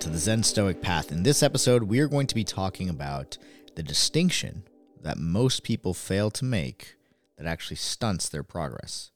[0.00, 1.12] To the Zen Stoic Path.
[1.12, 3.38] In this episode, we are going to be talking about
[3.74, 4.64] the distinction
[5.00, 6.96] that most people fail to make
[7.38, 9.12] that actually stunts their progress.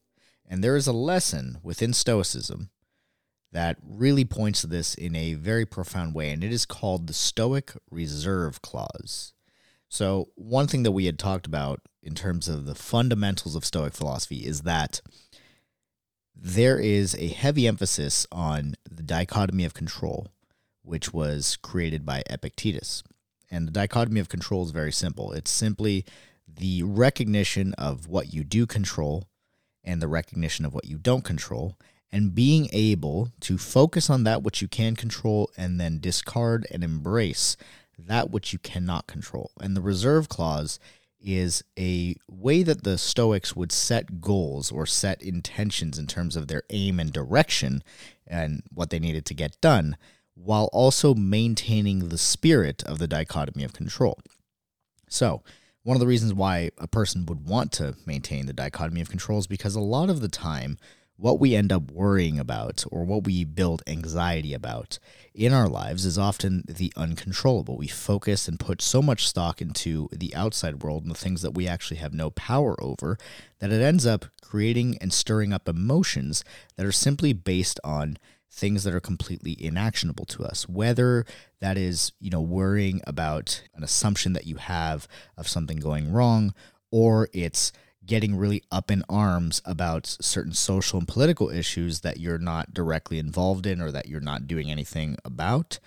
[0.47, 2.71] And there is a lesson within Stoicism
[3.53, 7.15] that really points to this in a very profound way, and it is called the
[7.15, 9.35] Stoic Reserve Clause.
[9.89, 13.95] So, one thing that we had talked about in terms of the fundamentals of Stoic
[13.95, 15.01] philosophy is that
[16.35, 20.29] there is a heavy emphasis on the dichotomy of control,
[20.89, 23.03] which was created by Epictetus.
[23.51, 26.05] And the dichotomy of control is very simple it's simply
[26.47, 29.29] the recognition of what you do control
[29.85, 31.79] and the recognition of what you don't control,
[32.13, 36.83] and being able to focus on that which you can control and then discard and
[36.85, 37.57] embrace
[37.99, 39.51] that which you cannot control.
[39.61, 40.79] And the reserve clause
[41.21, 46.47] is a way that the Stoics would set goals or set intentions in terms of
[46.47, 47.83] their aim and direction
[48.27, 49.97] and what they needed to get done,
[50.43, 54.19] while also maintaining the spirit of the dichotomy of control.
[55.09, 55.43] So,
[55.83, 59.39] one of the reasons why a person would want to maintain the dichotomy of control
[59.39, 60.77] is because a lot of the time,
[61.17, 64.99] what we end up worrying about or what we build anxiety about
[65.35, 67.77] in our lives is often the uncontrollable.
[67.77, 71.55] We focus and put so much stock into the outside world and the things that
[71.55, 73.19] we actually have no power over
[73.59, 76.45] that it ends up creating and stirring up emotions
[76.77, 78.17] that are simply based on
[78.51, 81.25] things that are completely inactionable to us whether
[81.61, 85.07] that is you know worrying about an assumption that you have
[85.37, 86.55] of something going wrong
[86.91, 87.73] or it's
[88.09, 93.19] getting really up in arms about certain social and political issues that you're not directly
[93.19, 95.79] involved in or that you're not doing anything about.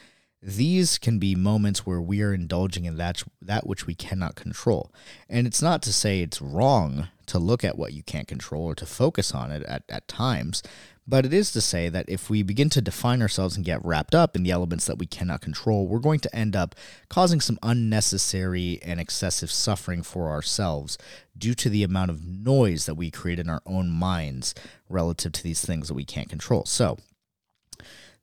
[0.42, 4.92] These can be moments where we are indulging in that that which we cannot control.
[5.30, 8.76] And it's not to say it's wrong to look at what you can't control or
[8.76, 10.64] to focus on it at, at times,
[11.08, 14.14] but it is to say that if we begin to define ourselves and get wrapped
[14.14, 16.76] up in the elements that we cannot control, we're going to end up
[17.10, 20.98] causing some unnecessary and excessive suffering for ourselves
[21.38, 24.54] due to the amount of noise that we create in our own minds
[24.90, 26.66] relative to these things that we can't control.
[26.66, 26.98] So,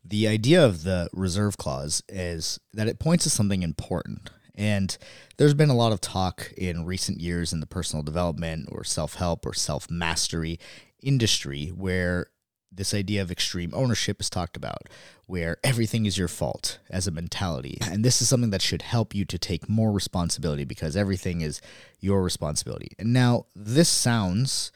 [0.04, 4.30] the idea of the reserve clause is that it points to something important.
[4.54, 4.96] And
[5.36, 9.14] there's been a lot of talk in recent years in the personal development or self
[9.14, 10.58] help or self mastery
[11.02, 12.28] industry where
[12.70, 14.88] this idea of extreme ownership is talked about,
[15.26, 17.78] where everything is your fault as a mentality.
[17.82, 21.60] And this is something that should help you to take more responsibility because everything is
[22.00, 22.92] your responsibility.
[22.98, 24.72] And now, this sounds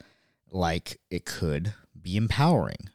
[0.51, 2.91] like it could be empowering,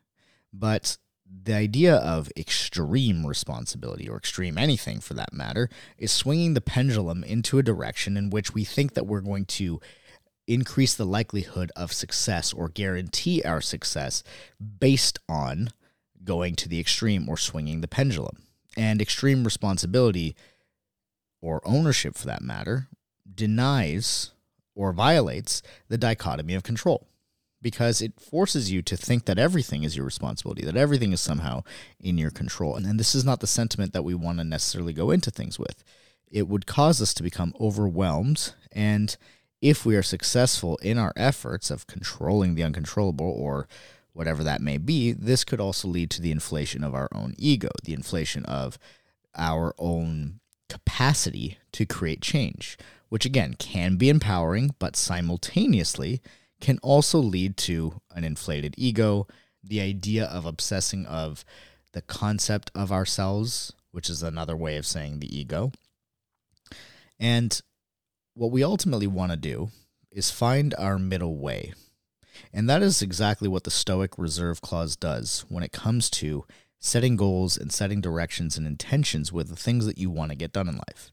[0.51, 0.97] but
[1.43, 7.23] the idea of extreme responsibility, or extreme anything for that matter, is swinging the pendulum
[7.23, 9.79] into a direction in which we think that we're going to
[10.47, 14.23] increase the likelihood of success or guarantee our success
[14.79, 15.69] based on
[16.23, 18.43] going to the extreme or swinging the pendulum.
[18.75, 20.35] And extreme responsibility,
[21.41, 22.87] or ownership for that matter,
[23.33, 24.31] denies
[24.75, 27.07] or violates the dichotomy of control
[27.61, 31.63] because it forces you to think that everything is your responsibility, that everything is somehow
[31.99, 32.75] in your control.
[32.75, 35.57] And, and this is not the sentiment that we want to necessarily go into things
[35.57, 35.83] with.
[36.29, 39.17] It would cause us to become overwhelmed and
[39.61, 43.67] if we are successful in our efforts of controlling the uncontrollable or
[44.13, 47.69] whatever that may be, this could also lead to the inflation of our own ego,
[47.83, 48.77] the inflation of
[49.35, 52.77] our own capacity to create change,
[53.09, 56.21] which again can be empowering, but simultaneously
[56.59, 59.27] can also lead to an inflated ego,
[59.63, 61.45] the idea of obsessing of
[61.93, 65.71] the concept of ourselves, which is another way of saying the ego.
[67.19, 67.59] And
[68.37, 69.69] what we ultimately want to do
[70.11, 71.73] is find our middle way.
[72.53, 76.45] And that is exactly what the Stoic Reserve Clause does when it comes to
[76.79, 80.53] setting goals and setting directions and intentions with the things that you want to get
[80.53, 81.11] done in life.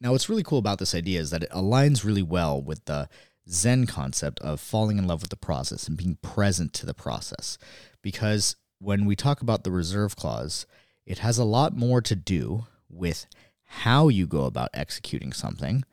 [0.00, 3.08] Now, what's really cool about this idea is that it aligns really well with the
[3.48, 7.58] Zen concept of falling in love with the process and being present to the process.
[8.00, 10.66] Because when we talk about the reserve clause,
[11.04, 13.26] it has a lot more to do with
[13.64, 15.84] how you go about executing something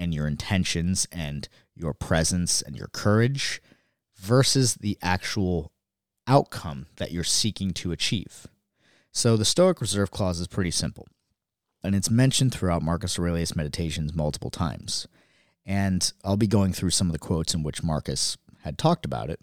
[0.00, 3.62] and your intentions and your presence and your courage
[4.16, 5.70] versus the actual
[6.26, 8.46] outcome that you're seeking to achieve.
[9.12, 11.06] So the Stoic Reserve Clause is pretty simple,
[11.84, 15.06] and it's mentioned throughout Marcus Aurelius' Meditations multiple times.
[15.66, 19.30] And I'll be going through some of the quotes in which Marcus had talked about
[19.30, 19.40] it.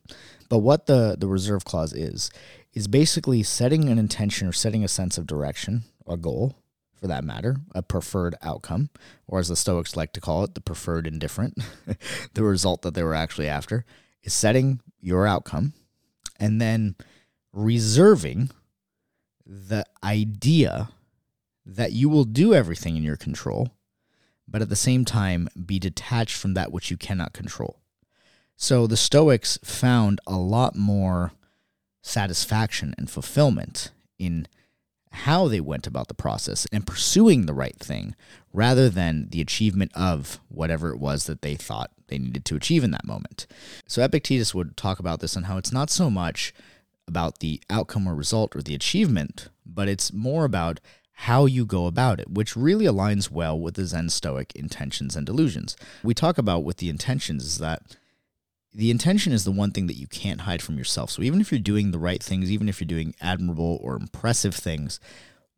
[0.50, 2.32] But what the, the reserve clause is,
[2.74, 6.56] is basically setting an intention or setting a sense of direction, a goal,
[7.00, 8.90] for that matter, a preferred outcome,
[9.28, 11.58] or as the Stoics like to call it, the preferred indifferent,
[12.34, 13.86] the result that they were actually after,
[14.24, 15.74] is setting your outcome
[16.40, 16.96] and then
[17.54, 18.50] reserving
[19.46, 20.90] the idea
[21.66, 23.70] that you will do everything in your control,
[24.48, 27.80] but at the same time be detached from that which you cannot control.
[28.56, 31.32] So the Stoics found a lot more
[32.02, 34.48] satisfaction and fulfillment in
[35.12, 38.16] how they went about the process and pursuing the right thing
[38.54, 42.84] rather than the achievement of whatever it was that they thought they needed to achieve
[42.84, 43.48] in that moment.
[43.88, 46.54] So Epictetus would talk about this and how it's not so much
[47.08, 50.80] about the outcome or result or the achievement, but it's more about
[51.22, 55.26] how you go about it, which really aligns well with the Zen Stoic intentions and
[55.26, 55.76] delusions.
[56.04, 57.82] We talk about with the intentions is that
[58.78, 61.10] the intention is the one thing that you can't hide from yourself.
[61.10, 64.54] So even if you're doing the right things, even if you're doing admirable or impressive
[64.54, 65.00] things,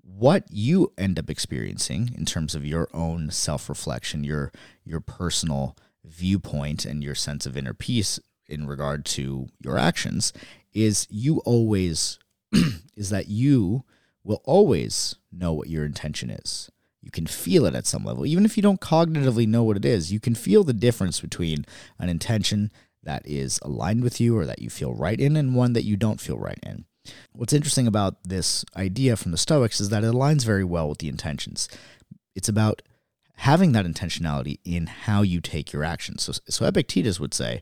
[0.01, 4.53] what you end up experiencing in terms of your own self-reflection, your
[4.85, 5.75] your personal
[6.05, 10.31] viewpoint and your sense of inner peace in regard to your actions
[10.73, 12.19] is you always
[12.95, 13.83] is that you
[14.23, 16.71] will always know what your intention is.
[17.01, 18.25] You can feel it at some level.
[18.25, 21.65] Even if you don't cognitively know what it is, you can feel the difference between
[21.97, 22.71] an intention
[23.03, 25.95] that is aligned with you or that you feel right in and one that you
[25.95, 26.85] don't feel right in.
[27.31, 30.99] What's interesting about this idea from the Stoics is that it aligns very well with
[30.99, 31.67] the intentions.
[32.35, 32.81] It's about
[33.39, 36.23] having that intentionality in how you take your actions.
[36.23, 37.61] So, so Epictetus would say,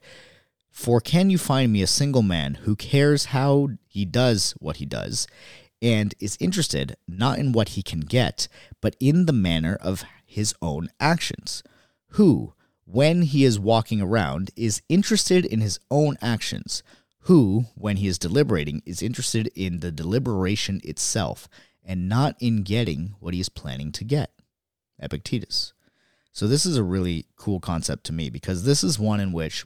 [0.72, 4.86] For can you find me a single man who cares how he does what he
[4.86, 5.28] does
[5.82, 8.48] and is interested not in what he can get,
[8.82, 11.62] but in the manner of his own actions?
[12.12, 12.54] Who,
[12.90, 16.84] when he is walking around, is interested in his own actions?
[17.22, 21.50] Who, when he is deliberating, is interested in the deliberation itself
[21.84, 24.32] and not in getting what he is planning to get?
[25.00, 25.74] Epictetus.
[26.32, 29.66] So, this is a really cool concept to me because this is one in which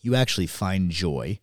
[0.00, 1.38] you actually find joy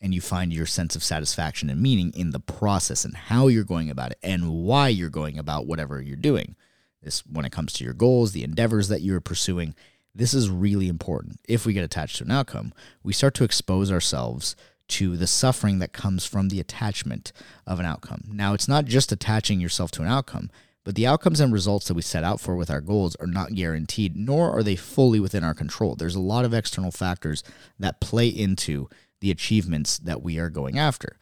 [0.00, 3.64] and you find your sense of satisfaction and meaning in the process and how you're
[3.64, 6.56] going about it and why you're going about whatever you're doing.
[7.02, 9.74] This, when it comes to your goals, the endeavors that you're pursuing,
[10.16, 11.40] this is really important.
[11.48, 12.72] If we get attached to an outcome,
[13.02, 14.56] we start to expose ourselves
[14.88, 17.32] to the suffering that comes from the attachment
[17.66, 18.22] of an outcome.
[18.32, 20.50] Now, it's not just attaching yourself to an outcome,
[20.84, 23.54] but the outcomes and results that we set out for with our goals are not
[23.54, 25.96] guaranteed, nor are they fully within our control.
[25.96, 27.42] There's a lot of external factors
[27.78, 28.88] that play into
[29.20, 31.18] the achievements that we are going after.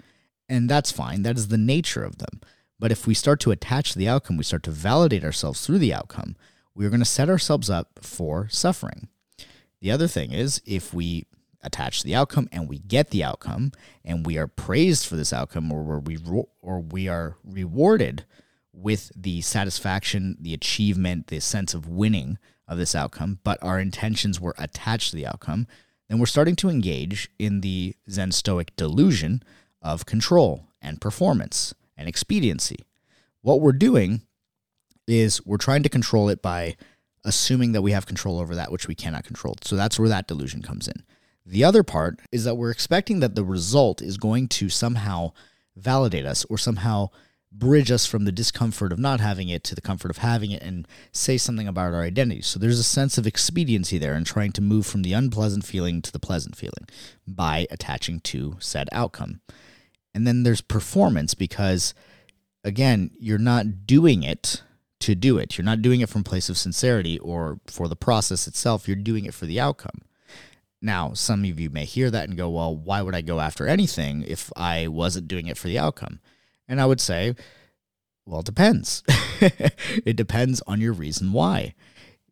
[0.48, 2.42] And that's fine, that is the nature of them.
[2.78, 5.94] But if we start to attach the outcome, we start to validate ourselves through the
[5.94, 6.36] outcome,
[6.74, 9.08] we're going to set ourselves up for suffering.
[9.80, 11.26] The other thing is, if we
[11.62, 13.72] attach the outcome and we get the outcome
[14.04, 16.18] and we are praised for this outcome or we
[16.60, 18.24] or we are rewarded
[18.72, 24.40] with the satisfaction, the achievement, the sense of winning of this outcome, but our intentions
[24.40, 25.66] were attached to the outcome,
[26.08, 29.42] then we're starting to engage in the Zen Stoic delusion
[29.80, 32.78] of control and performance and expediency.
[33.42, 34.22] What we're doing
[35.06, 36.76] is we're trying to control it by
[37.24, 39.56] assuming that we have control over that which we cannot control.
[39.62, 41.04] So that's where that delusion comes in.
[41.46, 45.32] The other part is that we're expecting that the result is going to somehow
[45.76, 47.10] validate us or somehow
[47.52, 50.62] bridge us from the discomfort of not having it to the comfort of having it
[50.62, 52.42] and say something about our identity.
[52.42, 56.02] So there's a sense of expediency there in trying to move from the unpleasant feeling
[56.02, 56.88] to the pleasant feeling
[57.26, 59.40] by attaching to said outcome.
[60.14, 61.94] And then there's performance because
[62.64, 64.62] again, you're not doing it
[65.00, 65.58] to do it.
[65.58, 68.88] You're not doing it from place of sincerity or for the process itself.
[68.88, 70.02] You're doing it for the outcome.
[70.80, 73.66] Now, some of you may hear that and go, well, why would I go after
[73.66, 76.20] anything if I wasn't doing it for the outcome?
[76.68, 77.34] And I would say,
[78.26, 79.02] well, it depends.
[79.40, 81.74] it depends on your reason why.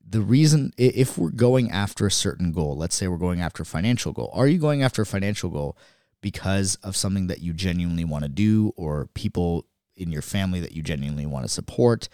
[0.06, 3.66] The reason, if we're going after a certain goal, let's say we're going after a
[3.66, 5.76] financial goal, are you going after a financial goal
[6.20, 9.66] because of something that you genuinely want to do or people
[9.96, 12.08] in your family that you genuinely want to support?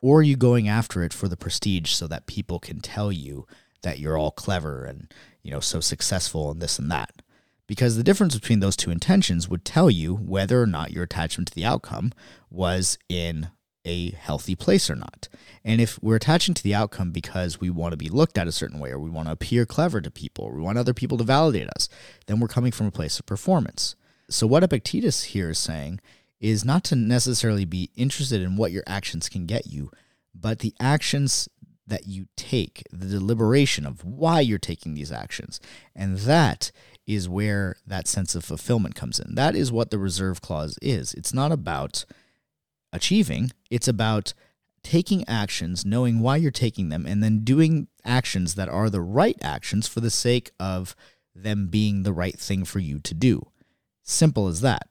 [0.00, 3.46] Or are you going after it for the prestige so that people can tell you
[3.82, 7.22] that you're all clever and, you know, so successful and this and that?
[7.66, 11.48] Because the difference between those two intentions would tell you whether or not your attachment
[11.48, 12.12] to the outcome
[12.50, 13.50] was in
[13.84, 15.28] a healthy place or not.
[15.64, 18.52] And if we're attaching to the outcome because we want to be looked at a
[18.52, 21.16] certain way or we want to appear clever to people or we want other people
[21.18, 21.88] to validate us,
[22.26, 23.94] then we're coming from a place of performance.
[24.28, 26.00] So, what Epictetus here is saying
[26.40, 29.90] is not to necessarily be interested in what your actions can get you,
[30.34, 31.48] but the actions
[31.86, 35.60] that you take, the deliberation of why you're taking these actions.
[35.94, 36.70] And that
[37.06, 39.34] is where that sense of fulfillment comes in.
[39.34, 41.12] That is what the reserve clause is.
[41.14, 42.04] It's not about
[42.92, 44.32] achieving, it's about
[44.82, 49.36] taking actions, knowing why you're taking them, and then doing actions that are the right
[49.42, 50.96] actions for the sake of
[51.34, 53.46] them being the right thing for you to do.
[54.02, 54.88] Simple as that.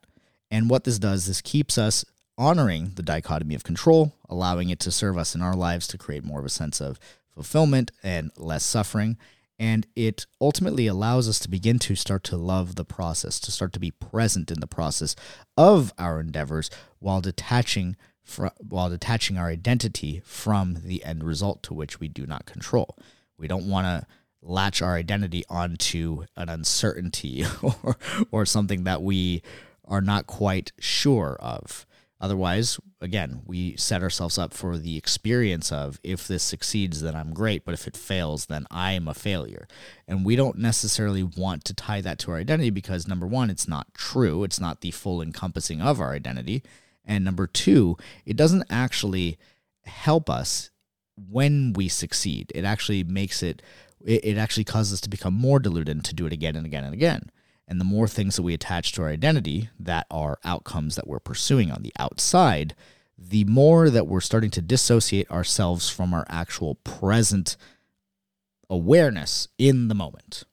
[0.52, 2.06] And what this does, this keeps us
[2.38, 6.24] honoring the dichotomy of control, allowing it to serve us in our lives to create
[6.24, 7.00] more of a sense of
[7.34, 9.18] fulfillment and less suffering.
[9.60, 13.74] And it ultimately allows us to begin to start to love the process, to start
[13.74, 15.18] to be present in the process
[15.58, 21.74] of our endeavors while detaching fr- while detaching our identity from the end result to
[21.74, 22.98] which we do not control.
[23.38, 24.08] We don't want to
[24.42, 27.98] latch our identity onto an uncertainty or
[28.32, 29.44] or something that we
[29.90, 31.86] are not quite sure of.
[32.22, 37.34] Otherwise, again, we set ourselves up for the experience of if this succeeds, then I'm
[37.34, 39.68] great, but if it fails, then I am a failure.
[40.06, 43.70] And we don't necessarily want to tie that to our identity because, number one, it's
[43.70, 44.44] not true.
[44.44, 46.62] It's not the full encompassing of our identity.
[47.06, 49.38] And number two, it doesn't actually
[49.86, 50.72] help us
[51.16, 52.52] when we succeed.
[52.54, 53.62] It actually makes it,
[54.06, 56.84] it, actually causes us to become more deluded and to do it again and again
[56.84, 57.32] and again.
[57.70, 61.20] And the more things that we attach to our identity that are outcomes that we're
[61.20, 62.76] pursuing on the outside,
[63.16, 67.56] the more that we're starting to dissociate ourselves from our actual present
[68.72, 70.44] awareness in the moment.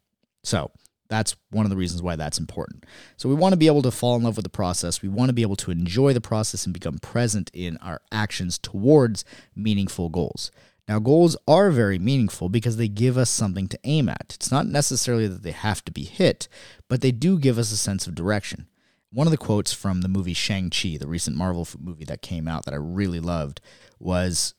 [0.44, 0.70] So,
[1.08, 2.84] that's one of the reasons why that's important.
[3.16, 5.00] So, we want to be able to fall in love with the process.
[5.00, 8.58] We want to be able to enjoy the process and become present in our actions
[8.58, 10.50] towards meaningful goals.
[10.88, 14.32] Now, goals are very meaningful because they give us something to aim at.
[14.34, 16.46] It's not necessarily that they have to be hit,
[16.88, 18.68] but they do give us a sense of direction.
[19.12, 22.64] One of the quotes from the movie Shang-Chi, the recent Marvel movie that came out
[22.64, 23.60] that I really loved,
[23.98, 24.54] was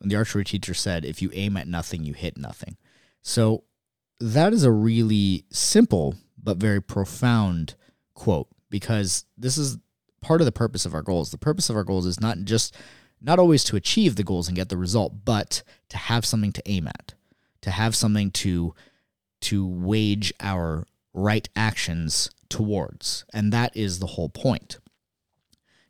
[0.00, 2.76] the archery teacher said, If you aim at nothing, you hit nothing.
[3.22, 3.64] So
[4.20, 7.74] that is a really simple but very profound
[8.14, 9.78] quote because this is
[10.20, 11.30] part of the purpose of our goals.
[11.30, 12.76] The purpose of our goals is not just
[13.20, 16.62] not always to achieve the goals and get the result, but to have something to
[16.70, 17.14] aim at,
[17.62, 18.74] to have something to
[19.40, 23.24] to wage our right actions towards.
[23.32, 24.78] And that is the whole point.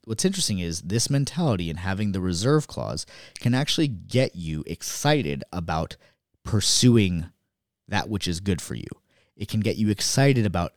[0.04, 3.04] What's interesting is this mentality and having the reserve clause
[3.40, 5.96] can actually get you excited about
[6.44, 7.26] pursuing
[7.88, 8.88] that which is good for you.
[9.36, 10.72] It can get you excited about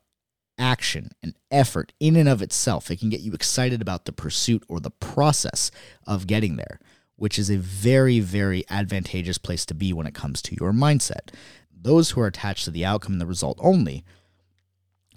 [0.61, 2.91] action and effort in and of itself.
[2.91, 5.71] It can get you excited about the pursuit or the process
[6.05, 6.79] of getting there,
[7.15, 11.33] which is a very, very advantageous place to be when it comes to your mindset.
[11.73, 14.05] Those who are attached to the outcome and the result only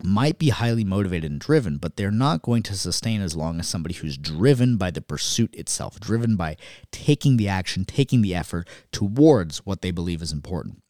[0.03, 3.69] might be highly motivated and driven, but they're not going to sustain as long as
[3.69, 6.57] somebody who's driven by the pursuit itself, driven by
[6.91, 10.83] taking the action, taking the effort towards what they believe is important.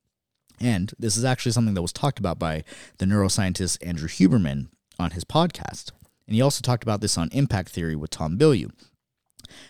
[0.61, 2.65] And this is actually something that was talked about by
[2.99, 4.69] the neuroscientist Andrew Huberman
[4.99, 5.91] on his podcast.
[6.27, 8.71] And he also talked about this on Impact Theory with Tom Bilyeu.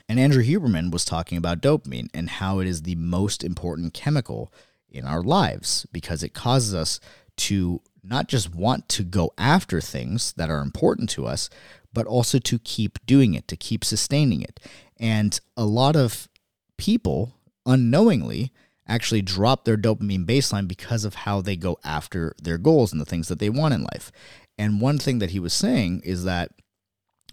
[0.08, 4.52] And Andrew Huberman was talking about dopamine and how it is the most important chemical
[4.88, 7.00] in our lives because it causes us
[7.36, 11.50] to not just want to go after things that are important to us,
[11.92, 14.60] but also to keep doing it, to keep sustaining it.
[14.98, 16.28] And a lot of
[16.76, 17.34] people
[17.66, 18.52] unknowingly
[18.86, 23.06] actually drop their dopamine baseline because of how they go after their goals and the
[23.06, 24.12] things that they want in life.
[24.58, 26.50] And one thing that he was saying is that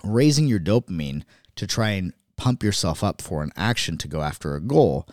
[0.03, 1.23] raising your dopamine
[1.55, 5.07] to try and pump yourself up for an action to go after a goal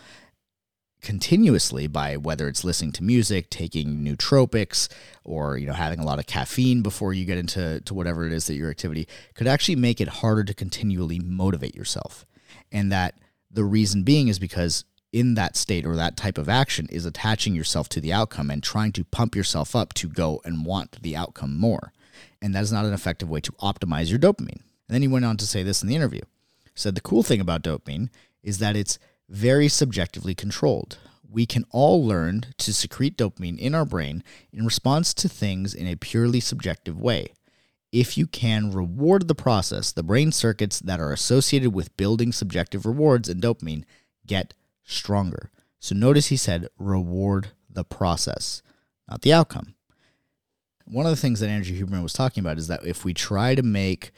[1.00, 4.88] continuously by whether it's listening to music, taking nootropics,
[5.24, 8.32] or you know having a lot of caffeine before you get into to whatever it
[8.32, 12.26] is that your activity could actually make it harder to continually motivate yourself.
[12.72, 13.14] And that
[13.50, 17.54] the reason being is because in that state or that type of action is attaching
[17.54, 21.16] yourself to the outcome and trying to pump yourself up to go and want the
[21.16, 21.92] outcome more.
[22.42, 24.62] And that is not an effective way to optimize your dopamine.
[24.88, 26.22] And then he went on to say this in the interview.
[26.64, 28.10] He said the cool thing about dopamine
[28.42, 28.98] is that it's
[29.28, 30.98] very subjectively controlled.
[31.30, 34.22] We can all learn to secrete dopamine in our brain
[34.52, 37.32] in response to things in a purely subjective way.
[37.92, 42.84] If you can reward the process, the brain circuits that are associated with building subjective
[42.86, 43.84] rewards and dopamine
[44.26, 44.54] get
[44.88, 45.50] stronger.
[45.78, 48.62] So notice he said reward the process,
[49.08, 49.74] not the outcome.
[50.86, 53.54] One of the things that Andrew Huberman was talking about is that if we try
[53.54, 54.10] to make,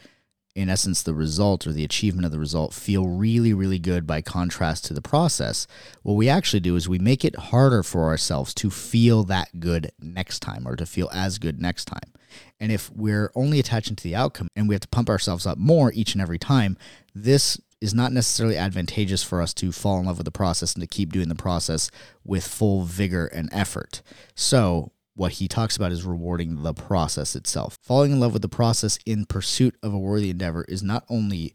[0.55, 4.21] in essence, the result or the achievement of the result feel really, really good by
[4.21, 5.67] contrast to the process,
[6.01, 9.91] what we actually do is we make it harder for ourselves to feel that good
[9.99, 12.13] next time or to feel as good next time.
[12.59, 15.57] And if we're only attaching to the outcome and we have to pump ourselves up
[15.57, 16.77] more each and every time,
[17.13, 20.81] this is not necessarily advantageous for us to fall in love with the process and
[20.81, 21.89] to keep doing the process
[22.23, 24.01] with full vigor and effort.
[24.35, 27.77] So, what he talks about is rewarding the process itself.
[27.81, 31.53] Falling in love with the process in pursuit of a worthy endeavor is not only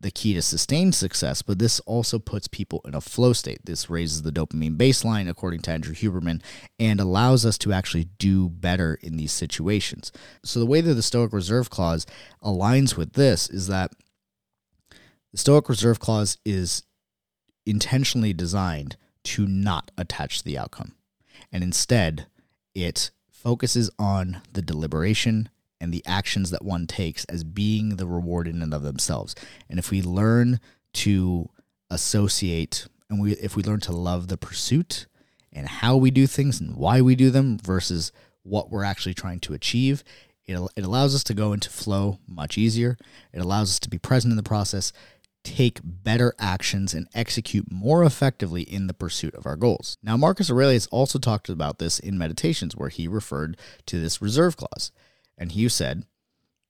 [0.00, 3.64] the key to sustained success, but this also puts people in a flow state.
[3.64, 6.42] This raises the dopamine baseline, according to Andrew Huberman,
[6.78, 10.12] and allows us to actually do better in these situations.
[10.44, 12.06] So, the way that the Stoic Reserve Clause
[12.42, 13.92] aligns with this is that
[15.36, 16.82] The Stoic reserve clause is
[17.66, 20.94] intentionally designed to not attach to the outcome.
[21.52, 22.24] And instead,
[22.74, 28.48] it focuses on the deliberation and the actions that one takes as being the reward
[28.48, 29.34] in and of themselves.
[29.68, 30.58] And if we learn
[30.94, 31.50] to
[31.90, 35.06] associate and we if we learn to love the pursuit
[35.52, 38.10] and how we do things and why we do them versus
[38.42, 40.02] what we're actually trying to achieve,
[40.46, 42.96] it, it allows us to go into flow much easier.
[43.32, 44.92] It allows us to be present in the process,
[45.46, 49.96] take better actions, and execute more effectively in the pursuit of our goals.
[50.02, 54.56] Now, Marcus Aurelius also talked about this in Meditations, where he referred to this reserve
[54.56, 54.90] clause.
[55.38, 56.04] And he said,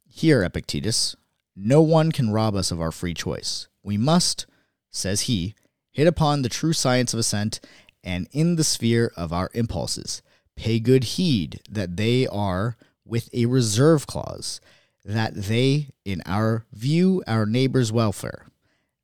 [0.07, 1.17] Hear, Epictetus,
[1.55, 3.69] no one can rob us of our free choice.
[3.83, 4.47] We must,
[4.91, 5.55] says he,
[5.91, 7.61] hit upon the true science of assent
[8.05, 10.23] and in the sphere of our impulses.
[10.55, 14.61] Pay good heed that they are with a reserve clause,
[15.05, 18.47] that they, in our view, our neighbor's welfare,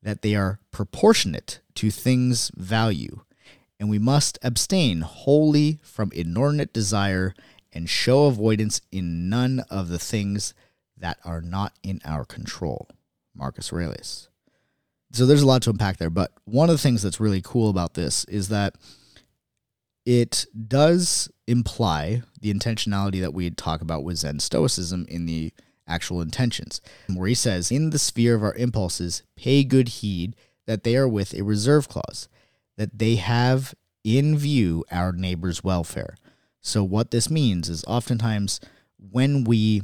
[0.03, 3.21] that they are proportionate to things' value,
[3.79, 7.35] and we must abstain wholly from inordinate desire
[7.73, 10.55] and show avoidance in none of the things
[10.97, 12.89] that are not in our control.
[13.35, 14.29] Marcus Aurelius.
[15.13, 17.71] So there's a lot to unpack there, but one of the things that's really cool
[17.71, 18.77] about this is that
[20.05, 25.53] it does imply the intentionality that we talk about with Zen Stoicism in the
[25.93, 26.81] actual intentions,
[27.13, 30.35] where he says, In the sphere of our impulses, pay good heed
[30.67, 32.29] that they are with a reserve clause,
[32.77, 33.75] that they have
[34.05, 36.17] in view our neighbor's welfare.
[36.61, 38.61] So, what this means is oftentimes
[38.99, 39.83] when we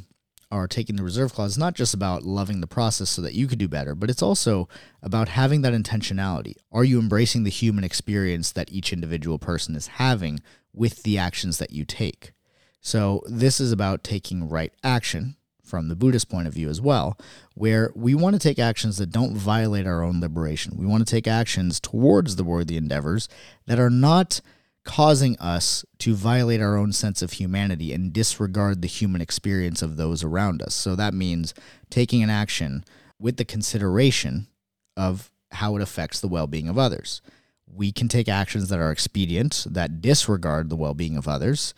[0.51, 3.59] are taking the reserve clause, not just about loving the process so that you could
[3.59, 4.69] do better, but it's also
[5.03, 6.55] about having that intentionality.
[6.73, 10.41] Are you embracing the human experience that each individual person is having
[10.73, 12.33] with the actions that you take?
[12.81, 15.37] So, this is about taking right action
[15.69, 17.19] from the Buddhist point of view as well,
[17.55, 20.77] where we want to take actions that don't violate our own liberation.
[20.77, 23.29] We want to take actions towards the worthy endeavors
[23.67, 24.41] that are not
[24.85, 29.97] causing us to violate our own sense of humanity and disregard the human experience of
[29.97, 30.75] those around us.
[30.75, 31.53] So that means
[31.91, 32.85] taking an action
[33.21, 34.47] with the consideration
[34.97, 37.21] of how it affects the well being of others.
[37.71, 41.75] We can take actions that are expedient, that disregard the well being of others,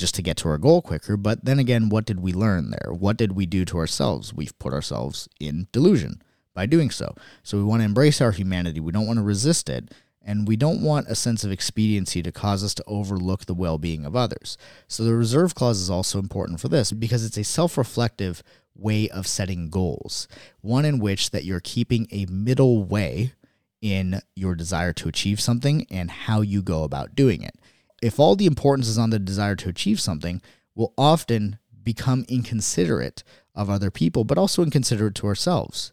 [0.00, 1.16] just to get to our goal quicker.
[1.16, 2.92] But then again, what did we learn there?
[2.92, 4.34] What did we do to ourselves?
[4.34, 6.22] We've put ourselves in delusion
[6.54, 7.14] by doing so.
[7.42, 8.80] So we want to embrace our humanity.
[8.80, 9.92] We don't want to resist it.
[10.22, 13.78] And we don't want a sense of expediency to cause us to overlook the well
[13.78, 14.58] being of others.
[14.86, 18.42] So the reserve clause is also important for this because it's a self reflective
[18.74, 20.28] way of setting goals,
[20.60, 23.32] one in which that you're keeping a middle way
[23.80, 27.54] in your desire to achieve something and how you go about doing it.
[28.02, 30.40] If all the importance is on the desire to achieve something,
[30.74, 33.22] we'll often become inconsiderate
[33.54, 35.92] of other people, but also inconsiderate to ourselves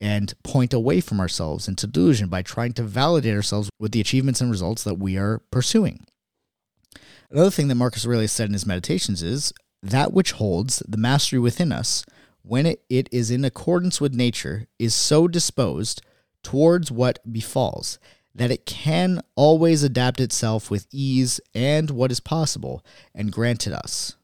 [0.00, 4.40] and point away from ourselves into delusion by trying to validate ourselves with the achievements
[4.40, 6.06] and results that we are pursuing.
[7.30, 9.52] Another thing that Marcus Aurelius said in his meditations is
[9.82, 12.04] that which holds the mastery within us,
[12.42, 16.02] when it, it is in accordance with nature, is so disposed
[16.42, 17.98] towards what befalls
[18.34, 24.16] that it can always adapt itself with ease and what is possible and granted us.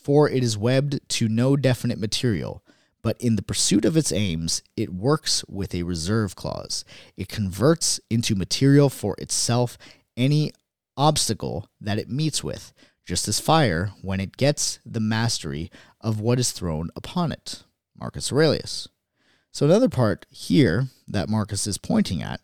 [0.00, 2.62] For it is webbed to no definite material,
[3.02, 6.84] but in the pursuit of its aims, it works with a reserve clause.
[7.16, 9.76] It converts into material for itself
[10.16, 10.52] any
[10.96, 12.72] obstacle that it meets with,
[13.04, 15.70] just as fire when it gets the mastery
[16.00, 17.64] of what is thrown upon it.
[17.98, 18.88] Marcus Aurelius.
[19.52, 22.40] So, another part here that Marcus is pointing at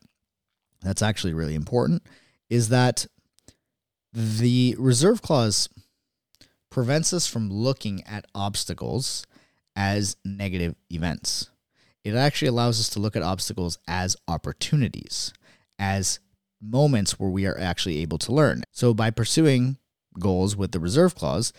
[0.83, 2.03] that's actually really important
[2.51, 3.07] is that
[4.13, 5.69] the reserve clause
[6.71, 9.27] prevents us from looking at obstacles
[9.77, 11.51] as negative events.
[12.05, 15.33] It actually allows us to look at obstacles as opportunities,
[15.79, 16.19] as
[16.61, 18.65] moments where we are actually able to learn.
[18.73, 19.79] So by pursuing
[20.19, 21.53] goals with the reserve clause,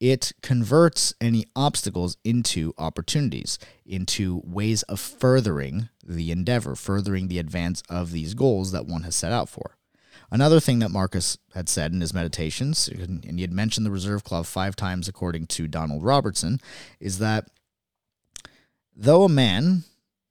[0.00, 7.82] it converts any obstacles into opportunities, into ways of furthering the endeavor, furthering the advance
[7.88, 9.76] of these goals that one has set out for.
[10.32, 14.24] Another thing that Marcus had said in his meditations, and he had mentioned the reserve
[14.24, 16.60] clause five times according to Donald Robertson,
[16.98, 17.48] is that
[19.02, 19.84] Though a man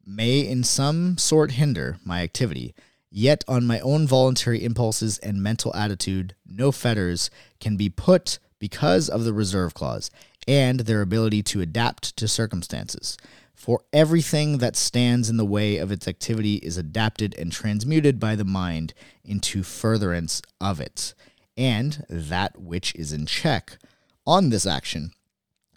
[0.05, 2.75] may in some sort hinder my activity,
[3.09, 9.09] yet on my own voluntary impulses and mental attitude, no fetters can be put because
[9.09, 10.11] of the reserve clause
[10.47, 13.17] and their ability to adapt to circumstances.
[13.55, 18.35] For everything that stands in the way of its activity is adapted and transmuted by
[18.35, 18.93] the mind
[19.23, 21.13] into furtherance of it,
[21.57, 23.77] and that which is in check
[24.25, 25.11] on this action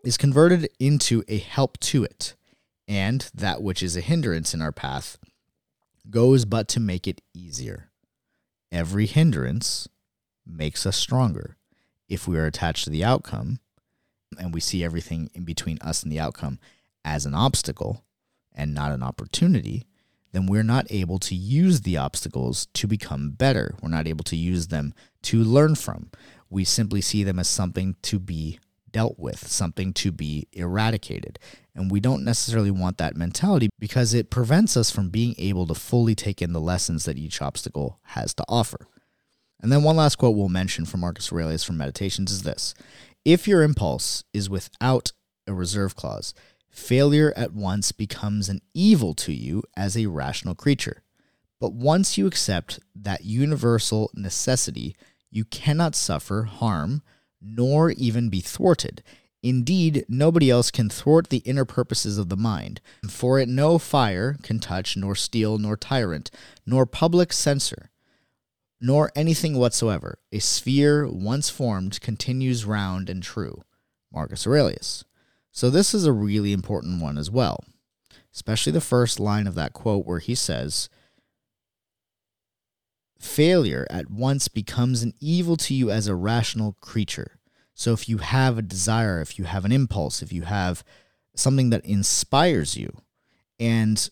[0.04, 2.34] is converted into a help to it
[2.88, 5.16] and that which is a hindrance in our path
[6.10, 7.90] goes but to make it easier.
[8.70, 9.88] Every hindrance
[10.46, 11.56] makes us stronger.
[12.12, 13.58] If we are attached to the outcome
[14.38, 16.58] and we see everything in between us and the outcome
[17.06, 18.04] as an obstacle
[18.54, 19.86] and not an opportunity,
[20.32, 23.76] then we're not able to use the obstacles to become better.
[23.80, 26.10] We're not able to use them to learn from.
[26.50, 31.38] We simply see them as something to be dealt with, something to be eradicated.
[31.74, 35.74] And we don't necessarily want that mentality because it prevents us from being able to
[35.74, 38.86] fully take in the lessons that each obstacle has to offer.
[39.62, 42.74] And then one last quote we'll mention from Marcus Aurelius from Meditations is this
[43.24, 45.12] If your impulse is without
[45.46, 46.34] a reserve clause,
[46.68, 51.02] failure at once becomes an evil to you as a rational creature.
[51.60, 54.96] But once you accept that universal necessity,
[55.30, 57.02] you cannot suffer harm
[57.40, 59.02] nor even be thwarted.
[59.42, 64.36] Indeed, nobody else can thwart the inner purposes of the mind, for it no fire
[64.42, 66.30] can touch, nor steel, nor tyrant,
[66.64, 67.90] nor public censor,
[68.82, 70.18] nor anything whatsoever.
[70.32, 73.62] A sphere once formed continues round and true.
[74.12, 75.04] Marcus Aurelius.
[75.52, 77.64] So, this is a really important one as well,
[78.34, 80.88] especially the first line of that quote where he says,
[83.20, 87.38] Failure at once becomes an evil to you as a rational creature.
[87.74, 90.82] So, if you have a desire, if you have an impulse, if you have
[91.36, 92.92] something that inspires you,
[93.60, 94.10] and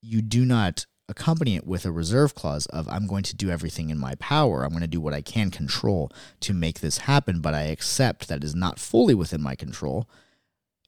[0.00, 3.90] you do not accompany it with a reserve clause of I'm going to do everything
[3.90, 4.64] in my power.
[4.64, 8.26] I'm going to do what I can control to make this happen, but I accept
[8.26, 10.08] that is not fully within my control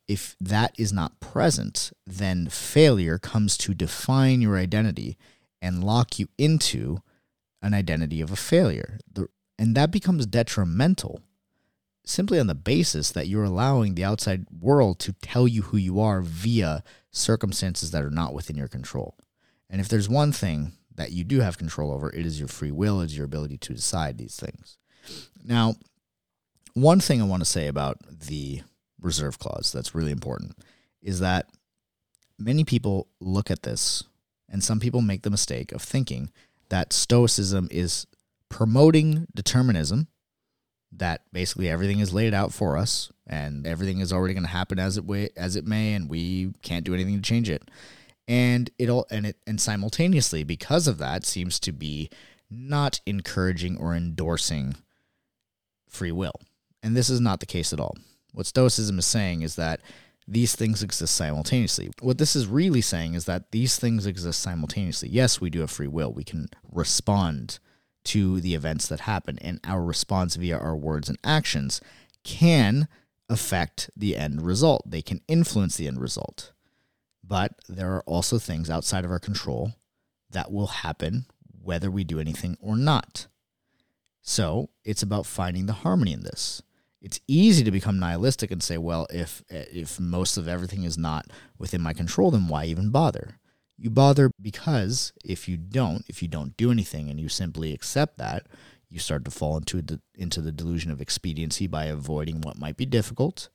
[0.07, 5.17] if that is not present, then failure comes to define your identity
[5.63, 6.99] and lock you into
[7.63, 8.99] an identity of a failure.
[9.59, 11.23] And that becomes detrimental
[12.07, 15.99] simply on the basis that you're allowing the outside world to tell you who you
[16.01, 19.17] are via circumstances that are not within your control.
[19.75, 22.71] And if there's one thing that you do have control over, it is your free
[22.71, 24.79] will, it's your ability to decide these things.
[25.45, 25.75] Now,
[26.75, 28.63] one thing I want to say about the
[29.01, 30.57] reserve clause that's really important
[31.03, 31.49] is that
[32.39, 34.05] many people look at this
[34.49, 36.31] and some people make the mistake of thinking
[36.69, 38.07] that stoicism is
[38.49, 40.07] promoting determinism
[40.93, 44.79] that basically everything is laid out for us and everything is already going to happen
[44.79, 47.69] as it way, as it may and we can't do anything to change it
[48.27, 52.09] and it all and it and simultaneously because of that seems to be
[52.51, 54.75] not encouraging or endorsing
[55.89, 56.41] free will
[56.83, 57.97] and this is not the case at all
[58.33, 59.81] what Stoicism is saying is that
[60.27, 61.91] these things exist simultaneously.
[62.01, 65.09] What this is really saying is that these things exist simultaneously.
[65.11, 66.13] Yes, we do have free will.
[66.13, 67.59] We can respond
[68.05, 71.81] to the events that happen, and our response via our words and actions
[72.23, 72.89] can
[73.29, 74.83] affect the end result.
[74.87, 76.53] They can influence the end result.
[77.27, 79.73] But there are also things outside of our control
[80.31, 81.27] that will happen
[81.63, 83.27] whether we do anything or not.
[84.21, 86.63] So it's about finding the harmony in this
[87.05, 91.27] it's easy to become nihilistic and say, well, if if most of everything is not
[91.59, 93.39] within my control, then why even bother?
[93.77, 98.17] You bother because if you don't, if you don't do anything and you simply accept
[98.17, 98.47] that,
[98.89, 102.79] you start to fall into the, into the delusion of expediency by avoiding what might
[102.79, 103.51] be difficult,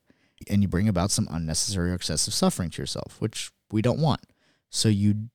[0.47, 4.21] and you bring about some unnecessary or excessive suffering to yourself, which we don't want.
[4.69, 5.29] So you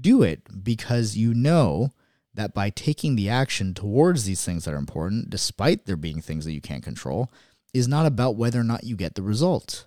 [0.00, 1.90] do it because you know
[2.34, 6.44] that by taking the action towards these things that are important, despite there being things
[6.44, 7.30] that you can't control,
[7.74, 9.86] is not about whether or not you get the result.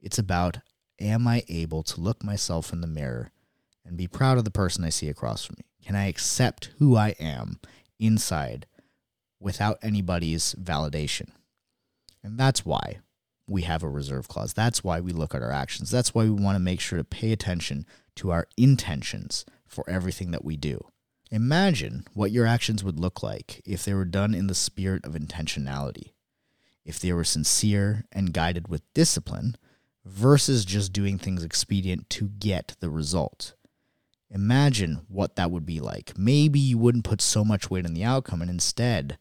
[0.00, 0.58] It's about
[1.00, 3.30] am I able to look myself in the mirror
[3.86, 5.64] and be proud of the person I see across from me?
[5.84, 7.58] Can I accept who I am
[7.98, 8.66] inside
[9.38, 11.30] without anybody's validation?
[12.22, 12.98] And that's why
[13.50, 14.54] we have a reserve clause.
[14.54, 15.90] That's why we look at our actions.
[15.90, 17.84] That's why we want to make sure to pay attention
[18.16, 20.80] to our intentions for everything that we do.
[21.30, 25.12] Imagine what your actions would look like if they were done in the spirit of
[25.12, 26.12] intentionality
[26.84, 29.56] if they were sincere and guided with discipline
[30.04, 33.54] versus just doing things expedient to get the result.
[34.30, 36.16] Imagine what that would be like.
[36.16, 39.18] Maybe you wouldn't put so much weight on the outcome and instead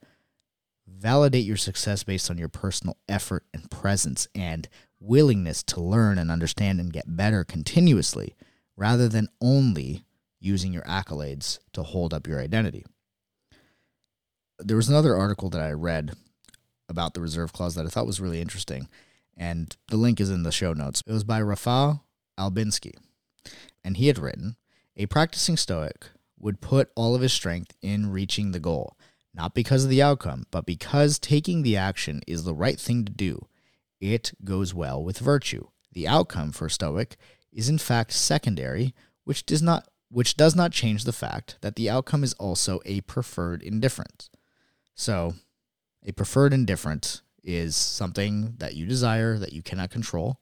[0.97, 4.67] validate your success based on your personal effort and presence and
[4.99, 8.35] willingness to learn and understand and get better continuously
[8.75, 10.03] rather than only
[10.39, 12.85] using your accolades to hold up your identity.
[14.57, 16.13] There was another article that I read
[16.87, 18.89] about the reserve clause that I thought was really interesting.
[19.37, 21.01] And the link is in the show notes.
[21.07, 22.01] It was by Rafal
[22.37, 22.93] Albinsky.
[23.83, 24.57] And he had written
[24.97, 28.97] A practicing Stoic would put all of his strength in reaching the goal,
[29.39, 33.11] not because of the outcome, but because taking the action is the right thing to
[33.11, 33.47] do.
[34.01, 35.67] It goes well with virtue.
[35.93, 37.15] The outcome for Stoic
[37.53, 41.89] is in fact secondary, which does not which does not change the fact that the
[41.89, 44.29] outcome is also a preferred indifference.
[44.95, 45.35] So,
[46.03, 50.41] a preferred indifference is something that you desire that you cannot control,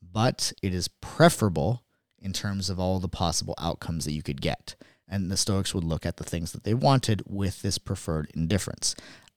[0.00, 1.82] but it is preferable
[2.20, 4.76] in terms of all the possible outcomes that you could get.
[5.12, 8.96] And the Stoics would look at the things that they wanted with this preferred indifference.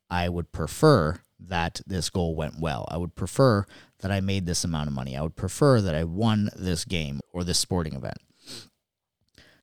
[0.10, 2.88] I would prefer that this goal went well.
[2.90, 3.66] I would prefer
[4.00, 5.18] that I made this amount of money.
[5.18, 8.20] I would prefer that I won this game or this sporting event.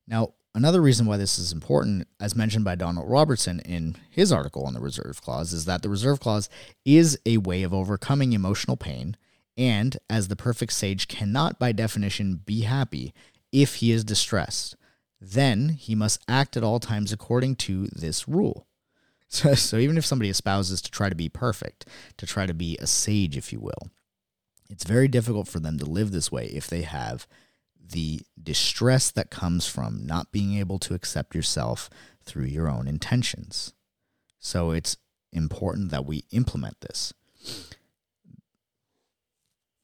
[0.06, 4.66] Now, another reason why this is important, as mentioned by Donald Robertson in his article
[4.66, 6.50] on the reserve clause, is that the reserve clause
[6.84, 9.16] is a way of overcoming emotional pain.
[9.56, 13.14] And as the perfect sage cannot, by definition, be happy
[13.50, 14.76] if he is distressed,
[15.22, 18.66] then he must act at all times according to this rule.
[19.32, 21.86] So, so even if somebody espouses to try to be perfect,
[22.18, 23.90] to try to be a sage, if you will,
[24.68, 27.26] it's very difficult for them to live this way if they have
[27.82, 31.88] the distress that comes from not being able to accept yourself
[32.22, 33.72] through your own intentions.
[34.38, 34.98] So it's
[35.32, 37.14] important that we implement this.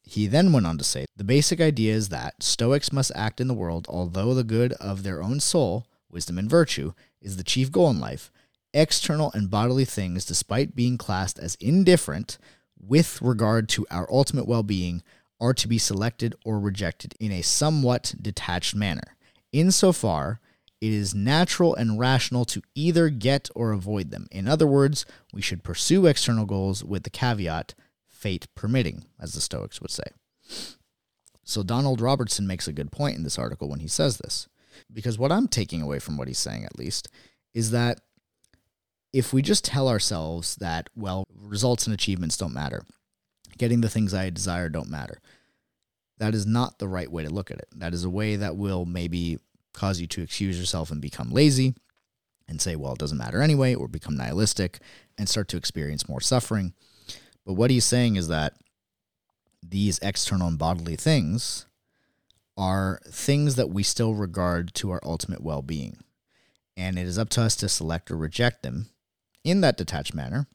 [0.09, 3.47] He then went on to say the basic idea is that Stoics must act in
[3.47, 7.71] the world, although the good of their own soul, wisdom, and virtue is the chief
[7.71, 8.33] goal in life.
[8.73, 12.39] External and bodily things, despite being classed as indifferent
[12.81, 15.03] with regard to our ultimate well being,
[15.43, 19.15] are to be selected or rejected in a somewhat detached manner.
[19.53, 20.41] Insofar,
[20.81, 24.27] it is natural and rational to either get or avoid them.
[24.31, 27.75] In other words, we should pursue external goals with the caveat,
[28.19, 30.05] fate permitting, as the Stoics would say.
[31.45, 34.49] So, Donald Robertson makes a good point in this article when he says this.
[34.93, 37.09] Because what I'm taking away from what he's saying, at least,
[37.55, 38.01] is that
[39.13, 42.83] if we just tell ourselves that, well, results and achievements don't matter,
[43.57, 45.19] getting the things I desire don't matter.
[46.19, 47.69] That is not the right way to look at it.
[47.75, 49.39] That is a way that will maybe
[49.73, 51.75] cause you to excuse yourself and become lazy
[52.49, 54.81] and say, well, it doesn't matter anyway, or become nihilistic
[55.17, 56.75] and start to experience more suffering.
[57.49, 58.53] But what he's saying is that
[59.67, 61.65] these external and bodily things
[62.59, 65.97] are things that we still regard to our ultimate well being.
[66.77, 68.91] And it is up to us to select or reject them
[69.45, 70.47] in that detached manner.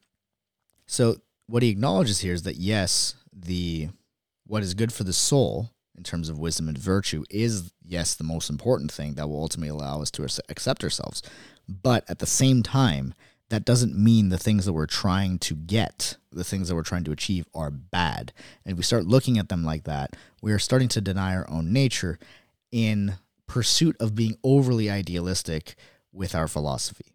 [0.86, 1.16] So
[1.48, 3.88] what he acknowledges here is that yes, the
[4.46, 8.22] what is good for the soul in terms of wisdom and virtue is yes the
[8.22, 11.22] most important thing that will ultimately allow us to accept ourselves.
[11.68, 13.14] But at the same time,
[13.50, 17.04] that doesn't mean the things that we're trying to get, the things that we're trying
[17.04, 18.32] to achieve are bad.
[18.64, 21.48] And if we start looking at them like that, we are starting to deny our
[21.48, 22.18] own nature
[22.72, 23.14] in
[23.46, 25.76] pursuit of being overly idealistic
[26.12, 27.13] with our philosophy.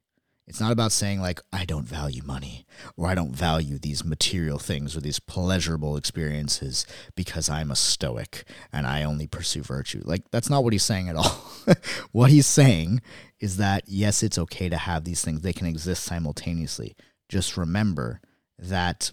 [0.49, 2.65] It's not about saying, like, I don't value money
[2.97, 8.45] or I don't value these material things or these pleasurable experiences because I'm a stoic
[8.73, 10.01] and I only pursue virtue.
[10.03, 11.45] Like, that's not what he's saying at all.
[12.13, 13.01] what he's saying
[13.39, 16.95] is that, yes, it's okay to have these things, they can exist simultaneously.
[17.29, 18.19] Just remember
[18.57, 19.11] that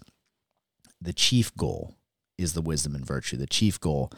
[0.99, 1.93] the chief goal
[2.39, 3.37] is the wisdom and virtue.
[3.37, 4.11] The chief goal,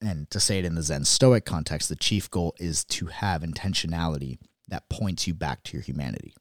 [0.00, 3.42] and to say it in the Zen Stoic context, the chief goal is to have
[3.42, 6.34] intentionality that points you back to your humanity.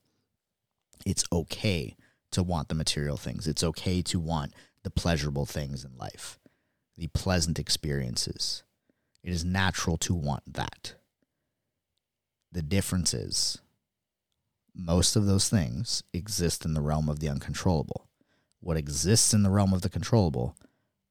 [1.05, 1.95] It's okay
[2.31, 3.47] to want the material things.
[3.47, 6.37] It's okay to want the pleasurable things in life,
[6.97, 8.63] the pleasant experiences.
[9.23, 10.95] It is natural to want that.
[12.51, 13.59] The difference is
[14.73, 18.07] most of those things exist in the realm of the uncontrollable.
[18.59, 20.55] What exists in the realm of the controllable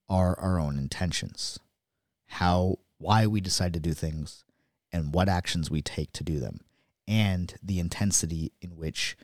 [0.08, 1.58] are our own intentions.
[2.26, 4.44] How why we decide to do things
[4.92, 6.60] and what actions we take to do them
[7.06, 9.16] and the intensity in which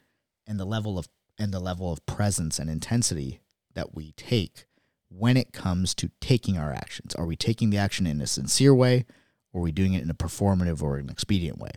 [0.47, 3.41] and the level of and the level of presence and intensity
[3.75, 4.67] that we take
[5.09, 7.15] when it comes to taking our actions.
[7.15, 9.05] Are we taking the action in a sincere way
[9.53, 11.71] or are we doing it in a performative or an expedient way?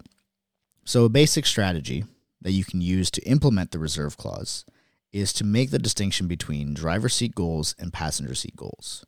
[0.84, 2.06] So a basic strategy
[2.42, 4.66] that you can use to implement the reserve clause
[5.12, 9.06] is to make the distinction between driver seat goals and passenger seat goals.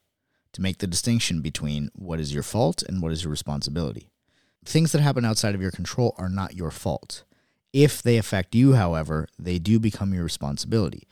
[0.53, 4.09] To make the distinction between what is your fault and what is your responsibility.
[4.67, 7.23] Things that happen outside of your control are not your fault.
[7.71, 11.07] If they affect you, however, they do become your responsibility.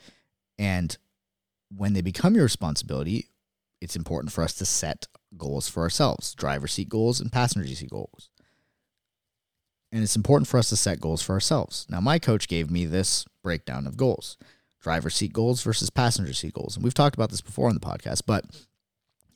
[0.59, 0.97] And
[1.73, 3.29] when they become your responsibility,
[3.79, 7.91] it's important for us to set goals for ourselves driver seat goals and passenger seat
[7.91, 8.29] goals.
[9.89, 11.87] And it's important for us to set goals for ourselves.
[11.89, 14.37] Now, my coach gave me this breakdown of goals
[14.81, 16.75] driver seat goals versus passenger seat goals.
[16.75, 18.43] And we've talked about this before on the podcast, but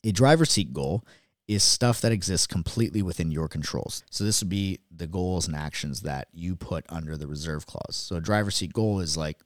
[0.04, 1.06] a driver seat goal
[1.50, 4.04] is stuff that exists completely within your controls.
[4.12, 7.96] So this would be the goals and actions that you put under the reserve clause.
[7.96, 9.40] So a driver seat goal is like,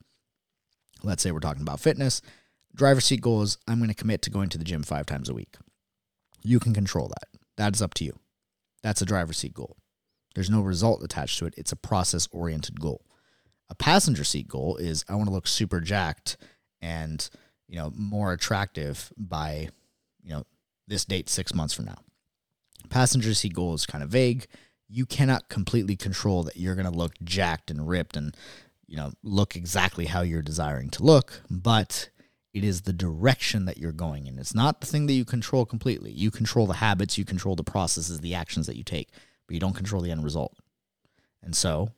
[1.02, 2.22] let's say we're talking about fitness.
[2.76, 5.30] Driver seat goal is I'm going to commit to going to the gym five times
[5.30, 5.56] a week.
[6.42, 7.40] You can control that.
[7.56, 8.20] That is up to you.
[8.82, 9.78] That's a driver seat goal.
[10.36, 11.54] There's no result attached to it.
[11.56, 13.06] It's a process oriented goal.
[13.70, 16.36] A passenger seat goal is I want to look super jacked
[16.82, 17.30] and,
[17.70, 19.70] you know, more attractive by,
[20.22, 20.44] you know,
[20.88, 21.98] this date 6 months from now.
[22.90, 24.48] Passenger seat goal is kind of vague.
[24.90, 28.36] You cannot completely control that you're going to look jacked and ripped and,
[28.86, 32.10] you know, look exactly how you're desiring to look, but
[32.54, 34.38] it is the direction that you're going in.
[34.38, 36.12] It's not the thing that you control completely.
[36.12, 39.10] You control the habits, you control the processes, the actions that you take,
[39.48, 40.56] but you don't control the end result.
[41.42, 41.90] And so,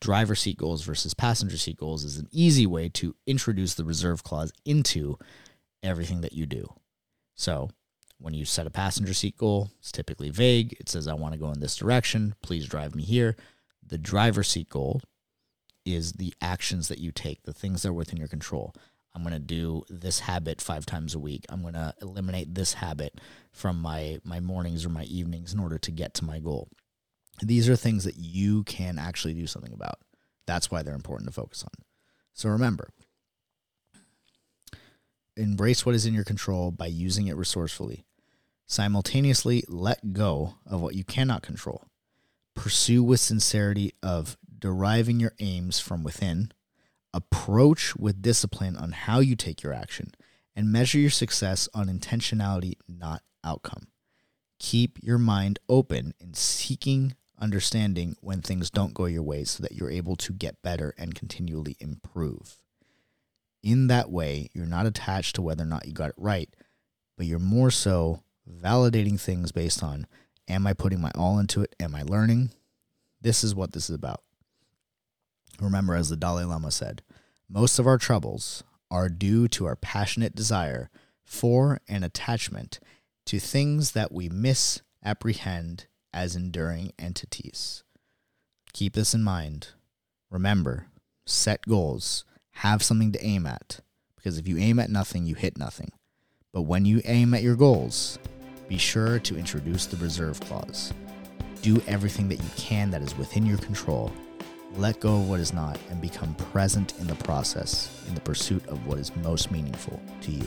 [0.00, 4.24] driver seat goals versus passenger seat goals is an easy way to introduce the reserve
[4.24, 5.18] clause into
[5.82, 6.66] everything that you do.
[7.36, 7.70] So,
[8.20, 10.76] when you set a passenger seat goal, it's typically vague.
[10.78, 12.34] It says, I want to go in this direction.
[12.42, 13.36] Please drive me here.
[13.86, 15.00] The driver seat goal
[15.86, 18.74] is the actions that you take, the things that are within your control.
[19.14, 21.46] I'm going to do this habit five times a week.
[21.48, 23.20] I'm going to eliminate this habit
[23.52, 26.68] from my, my mornings or my evenings in order to get to my goal.
[27.42, 29.98] These are things that you can actually do something about.
[30.46, 31.84] That's why they're important to focus on.
[32.34, 32.90] So remember,
[35.36, 38.04] embrace what is in your control by using it resourcefully.
[38.70, 41.88] Simultaneously, let go of what you cannot control.
[42.54, 46.52] Pursue with sincerity of deriving your aims from within
[47.12, 50.12] approach with discipline on how you take your action,
[50.54, 53.88] and measure your success on intentionality, not outcome.
[54.60, 59.72] Keep your mind open in seeking understanding when things don't go your way so that
[59.72, 62.58] you're able to get better and continually improve.
[63.64, 66.54] In that way, you're not attached to whether or not you got it right,
[67.16, 70.06] but you're more so validating things based on
[70.48, 71.74] am I putting my all into it?
[71.80, 72.50] Am I learning?
[73.20, 74.22] This is what this is about.
[75.60, 77.02] Remember, as the Dalai Lama said,
[77.48, 80.90] most of our troubles are due to our passionate desire
[81.22, 82.80] for and attachment
[83.26, 87.84] to things that we misapprehend as enduring entities.
[88.72, 89.68] Keep this in mind.
[90.30, 90.86] Remember,
[91.26, 93.80] set goals, have something to aim at,
[94.16, 95.92] because if you aim at nothing, you hit nothing.
[96.52, 98.18] But when you aim at your goals,
[98.70, 100.94] be sure to introduce the reserve clause.
[101.60, 104.12] Do everything that you can that is within your control
[104.76, 108.64] let go of what is not and become present in the process in the pursuit
[108.68, 110.46] of what is most meaningful to you.